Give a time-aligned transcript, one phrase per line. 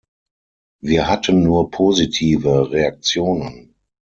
[0.81, 3.75] Wir hatten nur positive Reaktionen.